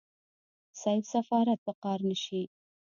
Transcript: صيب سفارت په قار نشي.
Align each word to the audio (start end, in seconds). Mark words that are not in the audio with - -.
صيب 0.81 1.03
سفارت 1.13 1.59
په 1.65 1.71
قار 1.83 1.99
نشي. 2.09 2.43